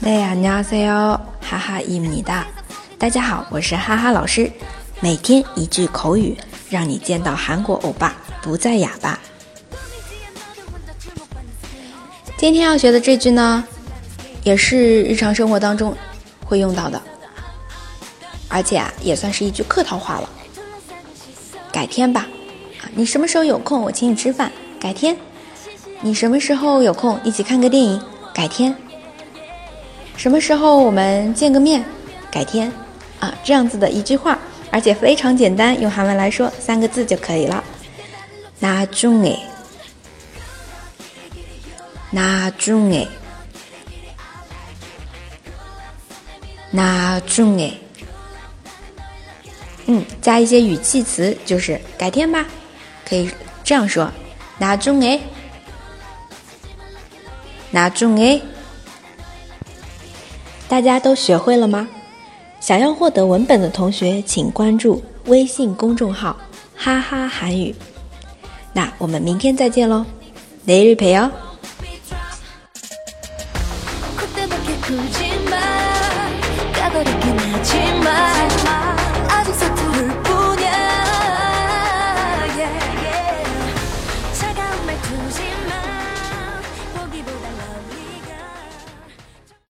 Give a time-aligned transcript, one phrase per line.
[0.00, 1.36] 네, 안녕하세요.
[1.40, 2.46] 하하입니다.
[2.96, 4.50] 大家好，我是哈哈老师。
[5.00, 6.36] 每天一句口语，
[6.70, 9.18] 让你见到韩国欧巴不再哑巴。
[12.36, 13.64] 今天要学的这句呢，
[14.44, 15.96] 也是日常生活当中
[16.44, 17.02] 会用到的，
[18.50, 20.30] 而且啊，也算是一句客套话了。
[21.72, 22.26] 改天吧，
[22.80, 24.50] 啊，你什么时候有空，我请你吃饭。
[24.78, 25.16] 改天，
[26.00, 28.00] 你什么时候有空，一起看个电影。
[28.32, 28.74] 改天，
[30.16, 31.84] 什么时候我们见个面？
[32.30, 32.72] 改天，
[33.18, 34.38] 啊，这样子的一句话，
[34.70, 37.64] 而且非常简单，用韩文来说三个字就可以了。
[38.60, 39.38] 나중 에，
[42.10, 43.06] 나중 에，
[46.72, 47.72] 나중 에，
[50.21, 52.45] 加一些语气词，就是改天吧，
[53.07, 53.29] 可以
[53.63, 54.11] 这样说。
[54.57, 55.19] 拿住哎，
[57.71, 58.39] 拿住哎，
[60.67, 61.87] 大家都学会了吗？
[62.59, 66.37] 想要获得文本的同学，请关注微信公众号
[66.77, 67.75] “哈哈韩语”。
[68.71, 70.05] 那我们明天再见喽，
[70.65, 71.31] 雷日陪哦。